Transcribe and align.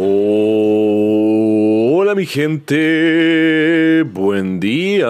Hola 0.00 0.14
mi 2.14 2.24
gente, 2.24 4.04
buen 4.04 4.60
día. 4.60 5.08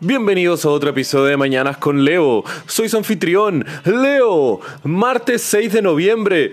Bienvenidos 0.00 0.64
a 0.64 0.68
otro 0.68 0.90
episodio 0.90 1.24
de 1.24 1.36
Mañanas 1.36 1.76
con 1.78 2.04
Leo. 2.04 2.44
Soy 2.68 2.88
su 2.88 2.96
anfitrión, 2.98 3.66
Leo. 3.84 4.60
Martes 4.84 5.42
6 5.42 5.72
de 5.72 5.82
noviembre. 5.82 6.52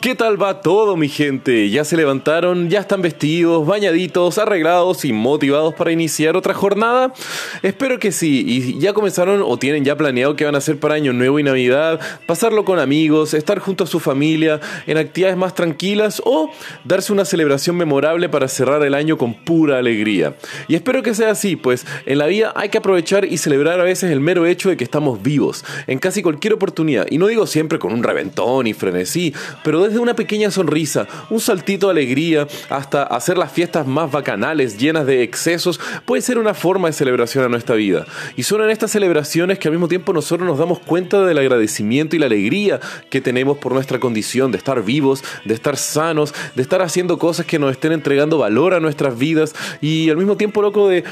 ¿Qué 0.00 0.14
tal 0.14 0.42
va 0.42 0.62
todo 0.62 0.96
mi 0.96 1.10
gente? 1.10 1.68
¿Ya 1.68 1.84
se 1.84 1.98
levantaron? 1.98 2.70
¿Ya 2.70 2.80
están 2.80 3.02
vestidos, 3.02 3.66
bañaditos, 3.66 4.38
arreglados 4.38 5.04
y 5.04 5.12
motivados 5.12 5.74
para 5.74 5.92
iniciar 5.92 6.36
otra 6.36 6.54
jornada? 6.54 7.12
Espero 7.62 7.98
que 7.98 8.12
sí. 8.12 8.44
¿Y 8.46 8.78
ya 8.78 8.94
comenzaron 8.94 9.42
o 9.44 9.58
tienen 9.58 9.84
ya 9.84 9.96
planeado 9.96 10.36
qué 10.36 10.46
van 10.46 10.54
a 10.54 10.58
hacer 10.58 10.78
para 10.78 10.94
Año 10.94 11.12
Nuevo 11.12 11.38
y 11.38 11.42
Navidad? 11.42 12.00
Pasarlo 12.26 12.64
con 12.64 12.78
amigos, 12.78 13.34
estar 13.34 13.58
junto 13.58 13.84
a 13.84 13.86
su 13.86 14.00
familia, 14.00 14.60
en 14.86 14.96
actividades 14.96 15.36
más 15.36 15.54
tranquilas 15.54 16.22
o 16.24 16.50
darse 16.84 17.12
una 17.12 17.26
celebración 17.26 17.76
memorable 17.76 18.30
para 18.30 18.48
cerrar 18.48 18.82
el 18.84 18.94
año 18.94 19.18
con 19.18 19.34
pura 19.34 19.78
alegría. 19.78 20.34
Y 20.66 20.76
espero 20.76 21.02
que 21.02 21.14
sea 21.14 21.30
así, 21.30 21.56
pues 21.56 21.73
en 22.06 22.18
la 22.18 22.26
vida 22.26 22.52
hay 22.56 22.68
que 22.68 22.78
aprovechar 22.78 23.24
y 23.24 23.38
celebrar 23.38 23.80
a 23.80 23.84
veces 23.84 24.10
el 24.10 24.20
mero 24.20 24.46
hecho 24.46 24.68
de 24.68 24.76
que 24.76 24.84
estamos 24.84 25.22
vivos, 25.22 25.64
en 25.86 25.98
casi 25.98 26.22
cualquier 26.22 26.54
oportunidad. 26.54 27.06
Y 27.10 27.18
no 27.18 27.26
digo 27.26 27.46
siempre 27.46 27.78
con 27.78 27.92
un 27.92 28.02
reventón 28.02 28.66
y 28.66 28.74
frenesí, 28.74 29.34
pero 29.62 29.82
desde 29.82 29.98
una 29.98 30.14
pequeña 30.14 30.50
sonrisa, 30.50 31.06
un 31.30 31.40
saltito 31.40 31.86
de 31.86 31.92
alegría, 31.92 32.46
hasta 32.68 33.02
hacer 33.02 33.38
las 33.38 33.52
fiestas 33.52 33.86
más 33.86 34.10
bacanales, 34.10 34.78
llenas 34.78 35.06
de 35.06 35.22
excesos, 35.22 35.80
puede 36.04 36.22
ser 36.22 36.38
una 36.38 36.54
forma 36.54 36.88
de 36.88 36.94
celebración 36.94 37.44
a 37.44 37.48
nuestra 37.48 37.74
vida. 37.74 38.06
Y 38.36 38.42
son 38.42 38.62
en 38.62 38.70
estas 38.70 38.90
celebraciones 38.90 39.58
que 39.58 39.68
al 39.68 39.72
mismo 39.72 39.88
tiempo 39.88 40.12
nosotros 40.12 40.46
nos 40.48 40.58
damos 40.58 40.78
cuenta 40.78 41.24
del 41.24 41.38
agradecimiento 41.38 42.16
y 42.16 42.18
la 42.18 42.26
alegría 42.26 42.80
que 43.10 43.20
tenemos 43.20 43.58
por 43.58 43.72
nuestra 43.72 43.98
condición 43.98 44.52
de 44.52 44.58
estar 44.58 44.82
vivos, 44.82 45.22
de 45.44 45.54
estar 45.54 45.76
sanos, 45.76 46.34
de 46.54 46.62
estar 46.62 46.82
haciendo 46.82 47.18
cosas 47.18 47.46
que 47.46 47.58
nos 47.58 47.72
estén 47.72 47.92
entregando 47.92 48.38
valor 48.38 48.74
a 48.74 48.80
nuestras 48.80 49.18
vidas 49.18 49.54
y 49.80 50.10
al 50.10 50.16
mismo 50.16 50.36
tiempo, 50.36 50.62
loco, 50.62 50.88
de 50.88 51.04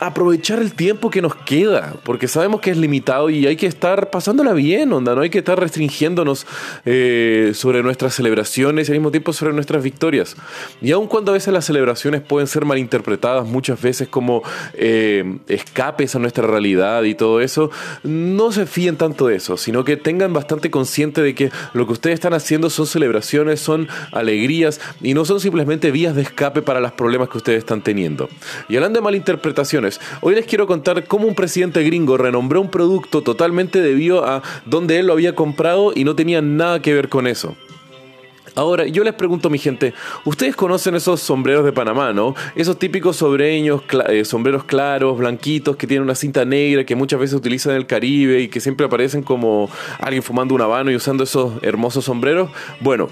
aprovechar 0.00 0.60
el 0.60 0.72
tiempo 0.72 1.10
que 1.10 1.20
nos 1.20 1.36
queda, 1.36 1.94
porque 2.04 2.26
sabemos 2.26 2.62
que 2.62 2.70
es 2.70 2.78
limitado 2.78 3.28
y 3.28 3.46
hay 3.46 3.56
que 3.56 3.66
estar 3.66 4.08
pasándola 4.08 4.54
bien, 4.54 4.90
onda, 4.94 5.14
no 5.14 5.20
hay 5.20 5.28
que 5.28 5.38
estar 5.38 5.60
restringiéndonos 5.60 6.46
eh, 6.86 7.52
sobre 7.54 7.82
nuestras 7.82 8.14
celebraciones 8.14 8.88
y 8.88 8.92
al 8.92 8.98
mismo 8.98 9.10
tiempo 9.10 9.34
sobre 9.34 9.52
nuestras 9.52 9.82
victorias. 9.82 10.36
Y 10.80 10.92
aun 10.92 11.06
cuando 11.06 11.32
a 11.32 11.34
veces 11.34 11.52
las 11.52 11.66
celebraciones 11.66 12.22
pueden 12.22 12.46
ser 12.46 12.64
malinterpretadas 12.64 13.46
muchas 13.46 13.80
veces 13.80 14.08
como 14.08 14.42
eh, 14.72 15.38
escapes 15.48 16.14
a 16.14 16.18
nuestra 16.18 16.46
realidad 16.46 17.02
y 17.02 17.14
todo 17.14 17.42
eso, 17.42 17.70
no 18.02 18.52
se 18.52 18.64
fíen 18.64 18.96
tanto 18.96 19.26
de 19.26 19.36
eso, 19.36 19.58
sino 19.58 19.84
que 19.84 19.98
tengan 19.98 20.32
bastante 20.32 20.70
consciente 20.70 21.20
de 21.20 21.34
que 21.34 21.50
lo 21.74 21.86
que 21.86 21.92
ustedes 21.92 22.14
están 22.14 22.32
haciendo 22.32 22.70
son 22.70 22.86
celebraciones, 22.86 23.60
son 23.60 23.86
alegrías 24.12 24.80
y 25.02 25.12
no 25.12 25.26
son 25.26 25.40
simplemente 25.40 25.90
vías 25.90 26.16
de 26.16 26.22
escape 26.22 26.62
para 26.62 26.80
los 26.80 26.92
problemas 26.92 27.28
que 27.28 27.36
ustedes 27.36 27.58
están 27.58 27.82
teniendo. 27.82 28.30
Y 28.70 28.76
hablando 28.76 29.00
de 29.00 29.04
malinterpretaciones, 29.04 29.89
hoy 30.20 30.34
les 30.34 30.46
quiero 30.46 30.66
contar 30.66 31.04
cómo 31.06 31.26
un 31.26 31.34
presidente 31.34 31.82
gringo 31.82 32.16
renombró 32.16 32.60
un 32.60 32.70
producto 32.70 33.22
totalmente 33.22 33.80
debido 33.80 34.24
a 34.24 34.42
donde 34.66 34.98
él 34.98 35.06
lo 35.06 35.14
había 35.14 35.34
comprado 35.34 35.92
y 35.94 36.04
no 36.04 36.14
tenía 36.14 36.42
nada 36.42 36.82
que 36.82 36.94
ver 36.94 37.08
con 37.08 37.26
eso. 37.26 37.56
Ahora, 38.56 38.86
yo 38.86 39.04
les 39.04 39.14
pregunto, 39.14 39.48
mi 39.48 39.58
gente, 39.58 39.94
ustedes 40.24 40.56
conocen 40.56 40.94
esos 40.96 41.20
sombreros 41.20 41.64
de 41.64 41.72
Panamá, 41.72 42.12
¿no? 42.12 42.34
Esos 42.56 42.78
típicos 42.78 43.16
sobreños, 43.16 43.82
eh, 44.08 44.24
sombreros 44.24 44.64
claros, 44.64 45.18
blanquitos, 45.18 45.76
que 45.76 45.86
tienen 45.86 46.02
una 46.02 46.14
cinta 46.14 46.44
negra, 46.44 46.84
que 46.84 46.96
muchas 46.96 47.20
veces 47.20 47.36
utilizan 47.36 47.72
en 47.72 47.78
el 47.78 47.86
Caribe 47.86 48.40
y 48.40 48.48
que 48.48 48.60
siempre 48.60 48.86
aparecen 48.86 49.22
como 49.22 49.70
alguien 49.98 50.22
fumando 50.22 50.54
un 50.54 50.62
habano 50.62 50.90
y 50.90 50.96
usando 50.96 51.24
esos 51.24 51.62
hermosos 51.62 52.04
sombreros. 52.04 52.50
Bueno, 52.80 53.08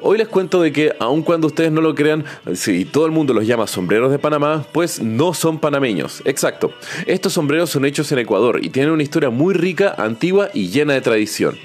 hoy 0.00 0.18
les 0.18 0.28
cuento 0.28 0.60
de 0.60 0.72
que, 0.72 0.94
aun 0.98 1.22
cuando 1.22 1.46
ustedes 1.46 1.72
no 1.72 1.80
lo 1.80 1.94
crean, 1.94 2.24
si 2.54 2.84
todo 2.84 3.06
el 3.06 3.12
mundo 3.12 3.34
los 3.34 3.46
llama 3.46 3.66
sombreros 3.66 4.10
de 4.10 4.18
Panamá, 4.18 4.64
pues 4.72 5.00
no 5.02 5.34
son 5.34 5.58
panameños. 5.58 6.22
Exacto. 6.24 6.72
Estos 7.06 7.32
sombreros 7.32 7.70
son 7.70 7.84
hechos 7.84 8.10
en 8.12 8.18
Ecuador 8.18 8.60
y 8.62 8.70
tienen 8.70 8.92
una 8.92 9.02
historia 9.02 9.30
muy 9.30 9.54
rica, 9.54 9.94
antigua 9.98 10.50
y 10.54 10.68
llena 10.68 10.94
de 10.94 11.00
tradición. 11.00 11.58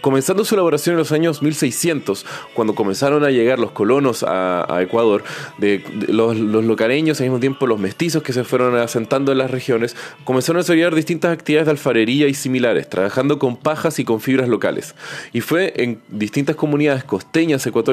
Comenzando 0.00 0.44
su 0.44 0.54
elaboración 0.54 0.94
en 0.94 0.98
los 0.98 1.12
años 1.12 1.42
1600, 1.42 2.24
cuando 2.54 2.74
comenzaron 2.74 3.24
a 3.24 3.30
llegar 3.30 3.58
los 3.58 3.72
colonos 3.72 4.24
a, 4.26 4.64
Ecuador, 4.80 5.24
de, 5.58 5.82
los, 6.08 6.36
los, 6.36 6.64
locareños, 6.64 7.20
al 7.20 7.26
mismo 7.26 7.40
tiempo 7.40 7.66
los 7.66 7.78
mestizos 7.78 8.22
que 8.22 8.32
se 8.32 8.44
fueron 8.44 8.76
asentando 8.76 9.32
en 9.32 9.38
las 9.38 9.50
regiones, 9.50 9.96
comenzaron 10.24 10.58
a 10.58 10.62
desarrollar 10.62 10.94
distintas 10.94 11.32
actividades 11.32 11.66
de 11.66 11.72
alfarería 11.72 12.28
y 12.28 12.34
similares, 12.34 12.88
trabajando 12.88 13.38
con 13.38 13.56
pajas 13.56 13.98
y 13.98 14.04
con 14.04 14.20
fibras 14.20 14.48
locales. 14.48 14.94
Y 15.32 15.40
fue 15.40 15.72
en 15.76 16.00
distintas 16.08 16.56
comunidades 16.56 17.04
costeñas 17.04 17.66
ecuatorianas 17.66 17.85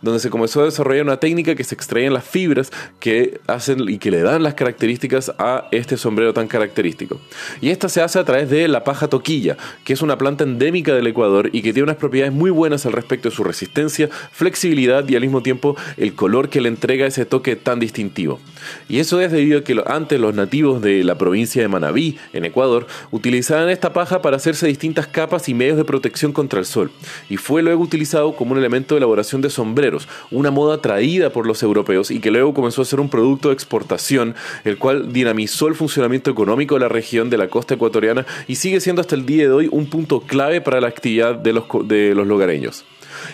donde 0.00 0.20
se 0.20 0.30
comenzó 0.30 0.62
a 0.62 0.64
desarrollar 0.64 1.04
una 1.04 1.18
técnica 1.18 1.54
que 1.54 1.64
se 1.64 1.74
extraían 1.74 2.12
las 2.12 2.24
fibras 2.24 2.70
que 3.00 3.40
hacen 3.46 3.88
y 3.88 3.98
que 3.98 4.10
le 4.10 4.22
dan 4.22 4.42
las 4.42 4.54
características 4.54 5.32
a 5.38 5.68
este 5.72 5.96
sombrero 5.96 6.32
tan 6.32 6.48
característico. 6.48 7.20
Y 7.60 7.70
esta 7.70 7.88
se 7.88 8.00
hace 8.00 8.18
a 8.18 8.24
través 8.24 8.50
de 8.50 8.68
la 8.68 8.84
paja 8.84 9.08
toquilla, 9.08 9.56
que 9.84 9.92
es 9.92 10.02
una 10.02 10.18
planta 10.18 10.44
endémica 10.44 10.94
del 10.94 11.06
Ecuador 11.06 11.50
y 11.52 11.62
que 11.62 11.72
tiene 11.72 11.84
unas 11.84 11.96
propiedades 11.96 12.32
muy 12.32 12.50
buenas 12.50 12.86
al 12.86 12.92
respecto 12.92 13.28
de 13.28 13.34
su 13.34 13.44
resistencia, 13.44 14.08
flexibilidad 14.32 15.08
y 15.08 15.16
al 15.16 15.22
mismo 15.22 15.42
tiempo 15.42 15.76
el 15.96 16.14
color 16.14 16.48
que 16.48 16.60
le 16.60 16.68
entrega 16.68 17.06
ese 17.06 17.24
toque 17.26 17.56
tan 17.56 17.80
distintivo. 17.80 18.40
Y 18.88 18.98
eso 18.98 19.20
es 19.20 19.32
debido 19.32 19.60
a 19.60 19.64
que 19.64 19.82
antes 19.86 20.20
los 20.20 20.34
nativos 20.34 20.82
de 20.82 21.02
la 21.04 21.18
provincia 21.18 21.62
de 21.62 21.68
Manabí, 21.68 22.18
en 22.32 22.44
Ecuador, 22.44 22.86
utilizaban 23.10 23.68
esta 23.70 23.92
paja 23.92 24.22
para 24.22 24.36
hacerse 24.36 24.66
distintas 24.66 25.06
capas 25.06 25.48
y 25.48 25.54
medios 25.54 25.76
de 25.76 25.84
protección 25.84 26.32
contra 26.32 26.58
el 26.58 26.66
sol, 26.66 26.90
y 27.28 27.36
fue 27.36 27.62
luego 27.62 27.82
utilizado 27.82 28.36
como 28.36 28.52
un 28.52 28.58
elemento 28.58 28.94
de 28.94 28.98
elaboración 28.98 29.21
de 29.22 29.50
sombreros, 29.50 30.08
una 30.30 30.50
moda 30.50 30.80
traída 30.80 31.30
por 31.30 31.46
los 31.46 31.62
europeos 31.62 32.10
y 32.10 32.20
que 32.20 32.30
luego 32.30 32.54
comenzó 32.54 32.82
a 32.82 32.84
ser 32.84 33.00
un 33.00 33.08
producto 33.08 33.48
de 33.48 33.54
exportación, 33.54 34.34
el 34.64 34.78
cual 34.78 35.12
dinamizó 35.12 35.68
el 35.68 35.74
funcionamiento 35.74 36.30
económico 36.30 36.74
de 36.74 36.80
la 36.80 36.88
región 36.88 37.30
de 37.30 37.38
la 37.38 37.48
costa 37.48 37.74
ecuatoriana 37.74 38.26
y 38.48 38.56
sigue 38.56 38.80
siendo 38.80 39.00
hasta 39.00 39.14
el 39.14 39.26
día 39.26 39.44
de 39.44 39.52
hoy 39.52 39.68
un 39.70 39.86
punto 39.86 40.20
clave 40.20 40.60
para 40.60 40.80
la 40.80 40.88
actividad 40.88 41.34
de 41.34 41.52
los, 41.52 41.64
de 41.84 42.14
los 42.14 42.26
lugareños. 42.26 42.84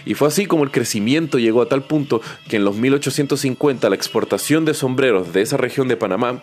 Y 0.04 0.15
fue 0.15 0.28
así 0.28 0.47
como 0.47 0.65
el 0.65 0.71
crecimiento 0.71 1.38
llegó 1.38 1.62
a 1.62 1.69
tal 1.69 1.82
punto 1.82 2.21
que 2.48 2.56
en 2.56 2.65
los 2.65 2.77
1850 2.77 3.88
la 3.88 3.97
exportación 3.97 4.65
de 4.65 4.75
sombreros 4.75 5.32
de 5.32 5.43
esa 5.43 5.56
región 5.56 5.88
de 5.88 5.97
Panamá 5.97 6.43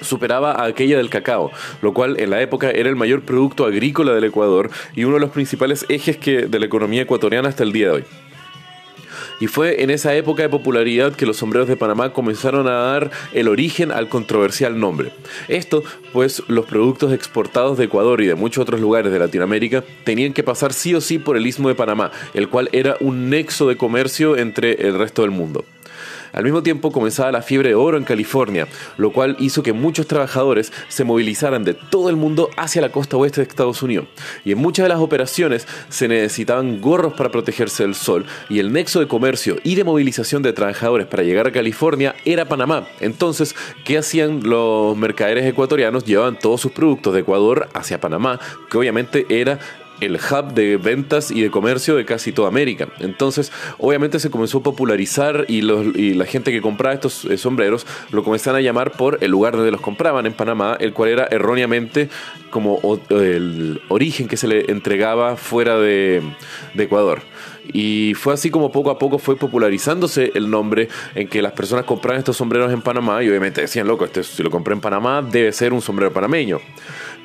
superaba 0.00 0.52
a 0.52 0.66
aquella 0.66 0.96
del 0.96 1.10
cacao, 1.10 1.50
lo 1.82 1.94
cual 1.94 2.18
en 2.20 2.30
la 2.30 2.42
época 2.42 2.70
era 2.70 2.88
el 2.88 2.96
mayor 2.96 3.22
producto 3.22 3.64
agrícola 3.64 4.12
del 4.12 4.24
Ecuador 4.24 4.70
y 4.94 5.04
uno 5.04 5.14
de 5.14 5.20
los 5.20 5.30
principales 5.30 5.86
ejes 5.88 6.16
que, 6.16 6.46
de 6.46 6.58
la 6.58 6.66
economía 6.66 7.02
ecuatoriana 7.02 7.48
hasta 7.48 7.62
el 7.62 7.72
día 7.72 7.86
de 7.86 7.92
hoy. 7.92 8.04
Y 9.40 9.46
fue 9.46 9.82
en 9.82 9.90
esa 9.90 10.14
época 10.14 10.42
de 10.42 10.48
popularidad 10.48 11.14
que 11.14 11.26
los 11.26 11.36
sombreros 11.36 11.68
de 11.68 11.76
Panamá 11.76 12.12
comenzaron 12.12 12.66
a 12.68 12.72
dar 12.72 13.10
el 13.32 13.48
origen 13.48 13.92
al 13.92 14.08
controversial 14.08 14.78
nombre. 14.78 15.12
Esto, 15.48 15.82
pues 16.12 16.42
los 16.48 16.66
productos 16.66 17.12
exportados 17.12 17.78
de 17.78 17.84
Ecuador 17.84 18.20
y 18.20 18.26
de 18.26 18.34
muchos 18.34 18.62
otros 18.62 18.80
lugares 18.80 19.12
de 19.12 19.18
Latinoamérica 19.18 19.84
tenían 20.04 20.32
que 20.32 20.42
pasar 20.42 20.72
sí 20.72 20.94
o 20.94 21.00
sí 21.00 21.18
por 21.18 21.36
el 21.36 21.46
istmo 21.46 21.68
de 21.68 21.74
Panamá, 21.74 22.10
el 22.34 22.48
cual 22.48 22.68
era 22.72 22.96
un 23.00 23.30
nexo 23.30 23.68
de 23.68 23.76
comercio 23.76 24.36
entre 24.36 24.86
el 24.86 24.98
resto 24.98 25.22
del 25.22 25.30
mundo. 25.30 25.64
Al 26.32 26.44
mismo 26.44 26.62
tiempo 26.62 26.92
comenzaba 26.92 27.32
la 27.32 27.42
fiebre 27.42 27.70
de 27.70 27.74
oro 27.74 27.96
en 27.96 28.04
California, 28.04 28.66
lo 28.96 29.12
cual 29.12 29.36
hizo 29.38 29.62
que 29.62 29.72
muchos 29.72 30.06
trabajadores 30.06 30.72
se 30.88 31.04
movilizaran 31.04 31.64
de 31.64 31.74
todo 31.74 32.10
el 32.10 32.16
mundo 32.16 32.50
hacia 32.56 32.82
la 32.82 32.90
costa 32.90 33.16
oeste 33.16 33.40
de 33.40 33.48
Estados 33.48 33.82
Unidos. 33.82 34.06
Y 34.44 34.52
en 34.52 34.58
muchas 34.58 34.84
de 34.84 34.88
las 34.88 35.00
operaciones 35.00 35.66
se 35.88 36.08
necesitaban 36.08 36.80
gorros 36.80 37.14
para 37.14 37.30
protegerse 37.30 37.84
del 37.84 37.94
sol 37.94 38.26
y 38.48 38.58
el 38.58 38.72
nexo 38.72 39.00
de 39.00 39.08
comercio 39.08 39.56
y 39.64 39.74
de 39.74 39.84
movilización 39.84 40.42
de 40.42 40.52
trabajadores 40.52 41.06
para 41.06 41.22
llegar 41.22 41.46
a 41.46 41.52
California 41.52 42.14
era 42.24 42.46
Panamá. 42.46 42.86
Entonces, 43.00 43.54
¿qué 43.84 43.98
hacían 43.98 44.40
los 44.42 44.96
mercaderes 44.96 45.44
ecuatorianos? 45.46 46.04
Llevaban 46.04 46.38
todos 46.38 46.60
sus 46.60 46.72
productos 46.72 47.14
de 47.14 47.20
Ecuador 47.20 47.68
hacia 47.74 48.00
Panamá, 48.00 48.40
que 48.70 48.78
obviamente 48.78 49.26
era 49.28 49.58
el 50.04 50.16
hub 50.16 50.52
de 50.54 50.76
ventas 50.76 51.30
y 51.30 51.42
de 51.42 51.50
comercio 51.50 51.96
de 51.96 52.04
casi 52.04 52.32
toda 52.32 52.48
América. 52.48 52.88
Entonces, 53.00 53.52
obviamente 53.78 54.18
se 54.18 54.30
comenzó 54.30 54.58
a 54.58 54.62
popularizar 54.62 55.44
y, 55.48 55.62
la 55.64 56.26
gente 56.26 56.52
que 56.52 56.60
compraba 56.60 56.94
estos 56.94 57.24
eh, 57.24 57.36
sombreros 57.38 57.86
lo 58.10 58.22
comenzaron 58.22 58.58
a 58.58 58.62
llamar 58.62 58.92
por 58.92 59.18
el 59.20 59.30
lugar 59.30 59.56
donde 59.56 59.70
los 59.70 59.80
compraban 59.80 60.26
en 60.26 60.32
Panamá, 60.32 60.76
el 60.78 60.92
cual 60.92 61.10
era 61.10 61.26
erróneamente 61.30 62.08
como 62.50 62.80
el 63.10 63.80
origen 63.88 64.28
que 64.28 64.36
se 64.36 64.46
le 64.46 64.70
entregaba 64.70 65.36
fuera 65.36 65.78
de, 65.78 66.22
Ecuador. 66.76 67.22
Y 67.72 68.12
fue 68.14 68.34
así 68.34 68.50
como 68.50 68.70
poco 68.70 68.90
a 68.90 68.98
poco 68.98 69.18
fue 69.18 69.36
popularizándose 69.36 70.30
el 70.34 70.50
nombre 70.50 70.88
en 71.14 71.28
que 71.28 71.42
las 71.42 71.52
personas 71.52 71.84
compraban 71.84 72.18
estos 72.18 72.36
sombreros 72.36 72.72
en 72.72 72.82
Panamá 72.82 73.22
y 73.22 73.28
obviamente 73.28 73.62
decían, 73.62 73.88
loco, 73.88 74.04
este, 74.04 74.22
si 74.22 74.42
lo 74.42 74.50
compré 74.50 74.74
en 74.74 74.80
Panamá 74.80 75.22
debe 75.22 75.50
ser 75.52 75.72
un 75.72 75.80
sombrero 75.80 76.12
panameño. 76.12 76.60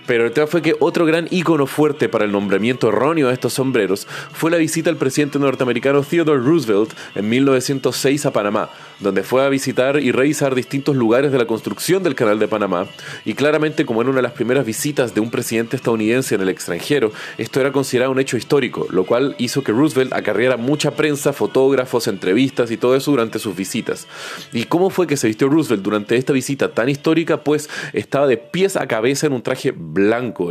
Pero 0.10 0.26
el 0.26 0.32
tema 0.32 0.48
fue 0.48 0.64
que 0.64 0.76
otro 0.80 1.06
gran 1.06 1.28
ícono 1.30 1.68
fuerte 1.68 2.10
para 2.10 2.26
el 2.26 2.32
nombramiento 2.32 2.90
erróneo 2.90 3.28
de 3.28 3.34
estos 3.36 3.54
sombreros 3.54 4.08
fue 4.34 4.50
la 4.50 4.58
visita 4.58 4.90
del 4.90 4.98
presidente 4.98 5.38
norteamericano 5.38 6.02
Theodore 6.02 6.42
Roosevelt 6.42 6.94
en 7.14 7.30
1906 7.30 8.26
a 8.26 8.34
Panamá, 8.34 8.72
donde 9.00 9.22
fue 9.22 9.46
a 9.46 9.50
visitar 9.50 10.00
y 10.00 10.12
revisar 10.12 10.56
distintos 10.56 10.96
lugares 10.96 11.32
de 11.32 11.38
la 11.38 11.46
construcción 11.46 12.02
del 12.02 12.16
canal 12.16 12.40
de 12.40 12.48
Panamá. 12.48 12.88
Y 13.24 13.36
claramente, 13.36 13.86
como 13.86 14.02
era 14.02 14.10
una 14.10 14.18
de 14.18 14.24
las 14.24 14.32
primeras 14.32 14.66
visitas 14.66 15.14
de 15.14 15.22
un 15.22 15.30
presidente 15.30 15.76
estadounidense 15.76 16.34
en 16.34 16.42
el 16.42 16.50
extranjero, 16.50 17.12
esto 17.38 17.62
era 17.62 17.72
considerado 17.72 18.12
un 18.12 18.20
hecho 18.20 18.36
histórico, 18.36 18.88
lo 18.90 19.06
cual 19.06 19.36
hizo 19.38 19.64
que 19.64 19.74
Roosevelt 19.74 20.14
acarreara 20.14 20.58
mucha 20.58 20.90
prensa, 20.96 21.34
fotógrafos, 21.34 22.08
entrevistas 22.08 22.72
y 22.72 22.78
todo 22.78 22.96
eso 22.96 23.12
durante 23.12 23.38
sus 23.38 23.56
visitas. 23.56 24.08
¿Y 24.54 24.64
cómo 24.64 24.90
fue 24.90 25.06
que 25.06 25.18
se 25.18 25.28
vistió 25.28 25.50
Roosevelt 25.50 25.84
durante 25.84 26.16
esta 26.16 26.34
visita 26.34 26.72
tan 26.72 26.90
histórica? 26.90 27.44
Pues 27.44 27.70
estaba 27.94 28.26
de 28.26 28.38
pies 28.38 28.76
a 28.76 28.88
cabeza 28.88 29.28
en 29.28 29.34
un 29.34 29.44
traje 29.44 29.70
blanco, 29.70 29.99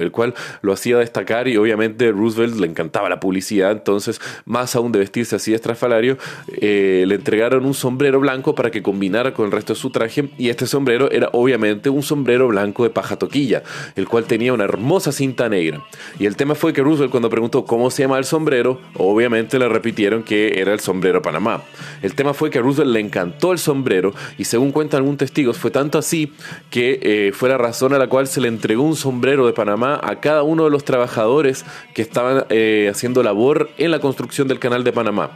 el 0.00 0.10
cual 0.10 0.34
lo 0.62 0.72
hacía 0.72 0.98
destacar 0.98 1.48
y 1.48 1.56
obviamente 1.56 2.10
Roosevelt 2.12 2.56
le 2.56 2.66
encantaba 2.66 3.08
la 3.08 3.20
publicidad, 3.20 3.72
entonces 3.72 4.20
más 4.44 4.74
aún 4.76 4.92
de 4.92 4.98
vestirse 4.98 5.36
así 5.36 5.54
estrafalario, 5.54 6.18
eh, 6.60 7.04
le 7.06 7.14
entregaron 7.16 7.64
un 7.64 7.74
sombrero 7.74 8.20
blanco 8.20 8.54
para 8.54 8.70
que 8.70 8.82
combinara 8.82 9.34
con 9.34 9.46
el 9.46 9.52
resto 9.52 9.74
de 9.74 9.78
su 9.78 9.90
traje 9.90 10.30
y 10.38 10.48
este 10.48 10.66
sombrero 10.66 11.10
era 11.10 11.30
obviamente 11.32 11.90
un 11.90 12.02
sombrero 12.02 12.48
blanco 12.48 12.84
de 12.84 12.90
paja 12.90 13.16
toquilla, 13.16 13.62
el 13.96 14.08
cual 14.08 14.24
tenía 14.24 14.52
una 14.52 14.64
hermosa 14.64 15.12
cinta 15.12 15.48
negra. 15.48 15.84
Y 16.18 16.26
el 16.26 16.36
tema 16.36 16.54
fue 16.54 16.72
que 16.72 16.82
Roosevelt 16.82 17.10
cuando 17.10 17.30
preguntó 17.30 17.64
cómo 17.64 17.90
se 17.90 18.02
llama 18.02 18.18
el 18.18 18.24
sombrero, 18.24 18.80
obviamente 18.94 19.58
le 19.58 19.68
repitieron 19.68 20.22
que 20.22 20.60
era 20.60 20.72
el 20.72 20.80
sombrero 20.80 21.22
Panamá. 21.22 21.62
El 22.02 22.14
tema 22.14 22.34
fue 22.34 22.50
que 22.50 22.60
Roosevelt 22.60 22.92
le 22.92 23.00
encantó 23.00 23.52
el 23.52 23.58
sombrero 23.58 24.14
y 24.36 24.44
según 24.44 24.72
cuentan 24.72 24.98
algunos 24.98 25.18
testigos 25.18 25.58
fue 25.58 25.70
tanto 25.70 25.98
así 25.98 26.32
que 26.70 26.98
eh, 27.02 27.32
fue 27.32 27.48
la 27.48 27.58
razón 27.58 27.92
a 27.94 27.98
la 27.98 28.08
cual 28.08 28.26
se 28.26 28.40
le 28.40 28.48
entregó 28.48 28.82
un 28.82 28.96
sombrero 28.96 29.27
de 29.28 29.52
Panamá 29.52 30.00
a 30.02 30.20
cada 30.20 30.42
uno 30.42 30.64
de 30.64 30.70
los 30.70 30.84
trabajadores 30.84 31.64
que 31.94 32.02
estaban 32.02 32.46
eh, 32.48 32.88
haciendo 32.90 33.22
labor 33.22 33.70
en 33.76 33.90
la 33.90 34.00
construcción 34.00 34.48
del 34.48 34.58
canal 34.58 34.84
de 34.84 34.92
Panamá. 34.92 35.30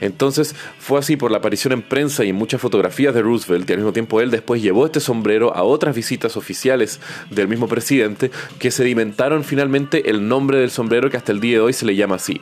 Entonces 0.00 0.56
fue 0.78 0.98
así 0.98 1.16
por 1.16 1.30
la 1.30 1.38
aparición 1.38 1.72
en 1.74 1.82
prensa 1.82 2.24
y 2.24 2.30
en 2.30 2.36
muchas 2.36 2.60
fotografías 2.60 3.14
de 3.14 3.22
Roosevelt 3.22 3.68
y 3.68 3.72
al 3.74 3.78
mismo 3.78 3.92
tiempo 3.92 4.20
él 4.20 4.30
después 4.30 4.62
llevó 4.62 4.86
este 4.86 5.00
sombrero 5.00 5.54
a 5.54 5.62
otras 5.62 5.94
visitas 5.94 6.36
oficiales 6.36 7.00
del 7.30 7.48
mismo 7.48 7.68
presidente 7.68 8.30
que 8.58 8.70
sedimentaron 8.70 9.44
finalmente 9.44 10.08
el 10.08 10.26
nombre 10.26 10.58
del 10.58 10.70
sombrero 10.70 11.10
que 11.10 11.18
hasta 11.18 11.32
el 11.32 11.40
día 11.40 11.58
de 11.58 11.60
hoy 11.60 11.72
se 11.74 11.84
le 11.84 11.94
llama 11.94 12.16
así. 12.16 12.40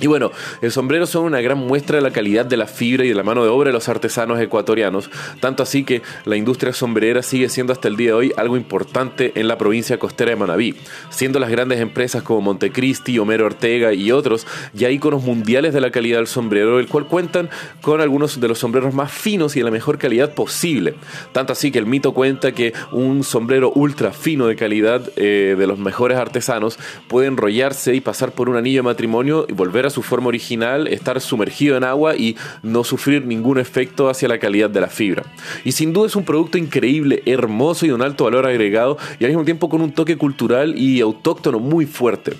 Y 0.00 0.06
bueno, 0.06 0.30
el 0.62 0.70
sombrero 0.70 1.06
son 1.06 1.24
una 1.24 1.40
gran 1.40 1.58
muestra 1.58 1.96
de 1.96 2.02
la 2.02 2.10
calidad 2.10 2.46
de 2.46 2.56
la 2.56 2.66
fibra 2.66 3.04
y 3.04 3.08
de 3.08 3.14
la 3.14 3.22
mano 3.22 3.44
de 3.44 3.50
obra 3.50 3.68
de 3.68 3.74
los 3.74 3.88
artesanos 3.88 4.40
ecuatorianos, 4.40 5.10
tanto 5.40 5.62
así 5.62 5.84
que 5.84 6.02
la 6.24 6.36
industria 6.36 6.72
sombrerera 6.72 7.22
sigue 7.22 7.48
siendo 7.48 7.72
hasta 7.72 7.88
el 7.88 7.96
día 7.96 8.08
de 8.08 8.14
hoy 8.14 8.32
algo 8.36 8.56
importante 8.56 9.32
en 9.34 9.48
la 9.48 9.58
provincia 9.58 9.98
costera 9.98 10.30
de 10.30 10.36
Manabí, 10.36 10.74
siendo 11.10 11.38
las 11.38 11.50
grandes 11.50 11.80
empresas 11.80 12.22
como 12.22 12.40
Montecristi, 12.40 13.18
Homero 13.18 13.46
Ortega 13.46 13.92
y 13.92 14.10
otros 14.12 14.46
ya 14.72 14.90
íconos 14.90 15.22
mundiales 15.22 15.74
de 15.74 15.80
la 15.80 15.90
calidad 15.90 16.18
del 16.18 16.26
sombrero, 16.26 16.78
el 16.80 16.88
cual 16.88 17.06
cuentan 17.06 17.50
con 17.82 18.00
algunos 18.00 18.40
de 18.40 18.48
los 18.48 18.58
sombreros 18.58 18.94
más 18.94 19.12
finos 19.12 19.56
y 19.56 19.60
de 19.60 19.64
la 19.64 19.70
mejor 19.70 19.98
calidad 19.98 20.34
posible. 20.34 20.94
Tanto 21.32 21.52
así 21.52 21.70
que 21.70 21.78
el 21.78 21.86
mito 21.86 22.12
cuenta 22.12 22.52
que 22.52 22.72
un 22.92 23.22
sombrero 23.24 23.72
ultra 23.74 24.12
fino 24.12 24.46
de 24.46 24.56
calidad 24.56 25.02
eh, 25.16 25.56
de 25.58 25.66
los 25.66 25.78
mejores 25.78 26.18
artesanos 26.18 26.78
puede 27.08 27.26
enrollarse 27.26 27.94
y 27.94 28.00
pasar 28.00 28.32
por 28.32 28.48
un 28.48 28.56
anillo 28.56 28.78
de 28.78 28.84
matrimonio 28.84 29.46
y 29.48 29.52
volver 29.52 29.86
a 29.86 29.89
su 29.90 30.02
forma 30.02 30.28
original, 30.28 30.86
estar 30.88 31.20
sumergido 31.20 31.76
en 31.76 31.84
agua 31.84 32.16
y 32.16 32.36
no 32.62 32.84
sufrir 32.84 33.24
ningún 33.26 33.58
efecto 33.58 34.08
hacia 34.08 34.28
la 34.28 34.38
calidad 34.38 34.70
de 34.70 34.80
la 34.80 34.88
fibra. 34.88 35.24
Y 35.64 35.72
sin 35.72 35.92
duda 35.92 36.06
es 36.06 36.16
un 36.16 36.24
producto 36.24 36.58
increíble, 36.58 37.22
hermoso 37.26 37.84
y 37.84 37.88
de 37.88 37.94
un 37.94 38.02
alto 38.02 38.24
valor 38.24 38.46
agregado 38.46 38.98
y 39.18 39.24
al 39.24 39.30
mismo 39.30 39.44
tiempo 39.44 39.68
con 39.68 39.80
un 39.80 39.92
toque 39.92 40.16
cultural 40.16 40.78
y 40.78 41.00
autóctono 41.00 41.58
muy 41.58 41.86
fuerte. 41.86 42.32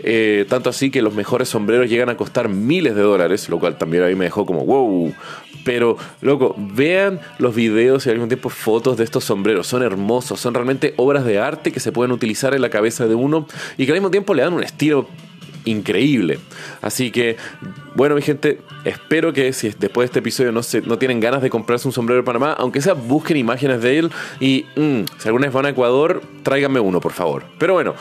Eh, 0.00 0.46
tanto 0.48 0.70
así 0.70 0.90
que 0.90 1.02
los 1.02 1.14
mejores 1.14 1.48
sombreros 1.48 1.88
llegan 1.88 2.08
a 2.08 2.16
costar 2.16 2.48
miles 2.48 2.94
de 2.94 3.02
dólares, 3.02 3.48
lo 3.48 3.58
cual 3.58 3.78
también 3.78 4.04
a 4.04 4.06
mí 4.06 4.14
me 4.14 4.24
dejó 4.24 4.46
como 4.46 4.64
wow. 4.64 5.12
Pero, 5.64 5.96
loco, 6.20 6.54
vean 6.58 7.20
los 7.38 7.54
videos 7.54 8.06
y 8.06 8.10
al 8.10 8.16
mismo 8.16 8.28
tiempo 8.28 8.48
fotos 8.48 8.96
de 8.96 9.04
estos 9.04 9.24
sombreros. 9.24 9.66
Son 9.66 9.82
hermosos, 9.82 10.40
son 10.40 10.54
realmente 10.54 10.94
obras 10.96 11.24
de 11.24 11.38
arte 11.38 11.72
que 11.72 11.80
se 11.80 11.92
pueden 11.92 12.12
utilizar 12.12 12.54
en 12.54 12.62
la 12.62 12.70
cabeza 12.70 13.06
de 13.06 13.14
uno 13.14 13.46
y 13.76 13.86
que 13.86 13.92
al 13.92 13.98
mismo 13.98 14.10
tiempo 14.10 14.34
le 14.34 14.42
dan 14.42 14.54
un 14.54 14.62
estilo 14.62 15.08
increíble. 15.64 16.38
Así 16.80 17.10
que, 17.10 17.36
bueno, 17.94 18.14
mi 18.14 18.22
gente, 18.22 18.60
espero 18.84 19.32
que 19.32 19.52
si 19.52 19.70
después 19.70 20.04
de 20.04 20.06
este 20.06 20.18
episodio 20.20 20.52
no, 20.52 20.62
se, 20.62 20.80
no 20.82 20.98
tienen 20.98 21.20
ganas 21.20 21.42
de 21.42 21.50
comprarse 21.50 21.88
un 21.88 21.92
sombrero 21.92 22.20
de 22.20 22.24
Panamá, 22.24 22.54
aunque 22.58 22.80
sea 22.80 22.94
busquen 22.94 23.36
imágenes 23.36 23.82
de 23.82 23.98
él 23.98 24.10
y 24.40 24.66
mm, 24.76 25.02
si 25.18 25.28
alguna 25.28 25.46
vez 25.46 25.54
van 25.54 25.66
a 25.66 25.70
Ecuador, 25.70 26.22
tráiganme 26.42 26.80
uno, 26.80 27.00
por 27.00 27.12
favor. 27.12 27.44
Pero 27.58 27.74
bueno, 27.74 27.94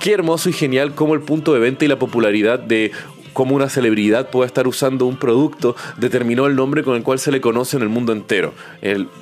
qué 0.00 0.12
hermoso 0.12 0.48
y 0.48 0.52
genial 0.52 0.94
como 0.94 1.14
el 1.14 1.20
punto 1.20 1.52
de 1.52 1.60
venta 1.60 1.84
y 1.84 1.88
la 1.88 1.98
popularidad 1.98 2.58
de 2.58 2.92
cómo 3.40 3.56
una 3.56 3.70
celebridad 3.70 4.28
puede 4.28 4.48
estar 4.48 4.68
usando 4.68 5.06
un 5.06 5.16
producto 5.16 5.74
determinó 5.96 6.44
el 6.44 6.56
nombre 6.56 6.82
con 6.82 6.94
el 6.94 7.02
cual 7.02 7.18
se 7.18 7.32
le 7.32 7.40
conoce 7.40 7.78
en 7.78 7.82
el 7.82 7.88
mundo 7.88 8.12
entero. 8.12 8.52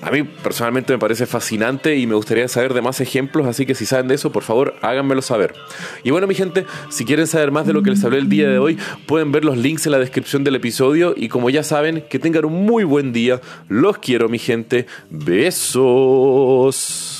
a 0.03 0.11
mí 0.11 0.25
personalmente 0.25 0.93
me 0.93 0.99
parece 0.99 1.25
fascinante 1.25 1.95
y 1.95 2.09
me 2.09 2.17
gustaría 2.17 2.49
saber 2.49 2.75
de 2.75 2.83
más 2.83 3.01
ejemplos, 3.01 3.47
así 3.47 3.65
que 3.65 3.77
si 3.77 3.87
saben 3.87 4.09
de 4.09 4.17
eso, 4.17 4.33
por 4.33 4.43
favor, 4.43 4.75
háganmelo 4.83 5.23
saber. 5.23 5.55
Y 6.03 6.11
bueno, 6.11 6.27
mi 6.27 6.35
gente, 6.35 6.67
si 6.91 7.05
quieren 7.05 7.29
saber 7.29 7.53
más 7.53 7.65
de 7.65 7.73
lo 7.73 7.85
que 7.85 7.91
les 7.91 8.03
hablé 8.03 8.19
el 8.19 8.29
día 8.29 8.49
de 8.49 8.59
hoy, 8.59 8.77
pueden 9.07 9.31
ver 9.31 9.45
los 9.45 9.57
links 9.57 9.87
en 9.87 9.93
la 9.93 10.01
descripción 10.01 10.43
del 10.43 10.57
episodio 10.57 11.15
y 11.17 11.29
como 11.29 11.49
ya 11.49 11.63
saben, 11.63 12.03
que 12.11 12.19
tengan 12.19 12.45
un 12.45 12.67
muy 12.67 12.83
buen 12.83 13.13
día. 13.13 13.41
Los 13.69 13.99
quiero, 13.99 14.29
mi 14.29 14.41
gente. 14.41 14.89
Besos. 15.11 17.18